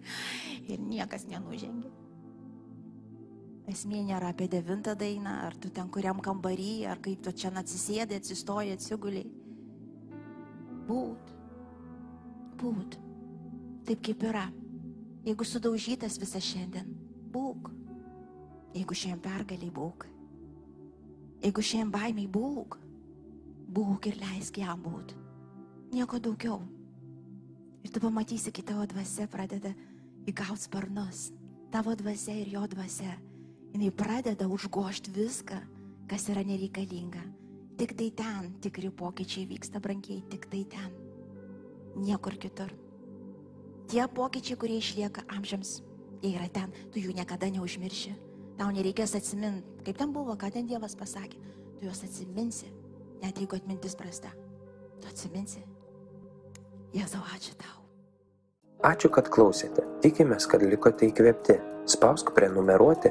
[0.68, 1.90] Ir niekas nenužengė.
[3.68, 8.22] Esmė nėra apie devintą dainą, ar tu ten kuriam kambarį, ar kaip tu čia atsisėdai,
[8.22, 9.28] atsistoji, atsiguliai.
[10.88, 11.36] Būt
[12.60, 12.96] būt
[13.88, 14.46] taip, kaip yra.
[15.24, 16.88] Jeigu sudaužytas visą šiandien,
[17.32, 17.70] būk.
[18.76, 20.06] Jeigu šiandien pergaliai, būk.
[21.44, 22.78] Jeigu šiandien baimiai, būk.
[23.70, 25.16] Būk ir leisk jam būti.
[25.94, 26.60] Nieko daugiau.
[27.84, 29.72] Ir tu pamatysi, kai tavo dvasia pradeda
[30.28, 31.28] įgauti sparnus.
[31.72, 33.14] Tavo dvasia ir jo dvasia.
[33.70, 35.60] Jis pradeda užgošti viską,
[36.10, 37.22] kas yra nereikalinga.
[37.78, 40.90] Tik tai ten tikri pokyčiai vyksta, brangiai, tik tai ten
[41.96, 42.72] niekur kitur.
[43.90, 45.80] Tie pokyčiai, kurie išlieka amžiams,
[46.22, 48.12] jie yra ten, tu jų niekada neužmirši.
[48.60, 51.40] Tau nereikės atsiminti, kaip ten buvo, ką ten Dievas pasakė.
[51.78, 52.68] Tu juos atsiminsi,
[53.22, 54.28] net jeigu atmintis prasta.
[55.00, 55.64] Tu atsiminsi.
[56.92, 57.80] Jėzau, ačiū tau.
[58.84, 59.86] Ačiū, kad klausėte.
[60.04, 61.56] Tikimės, kad likote įkvėpti.
[61.88, 63.10] Spausk prenumeruoti,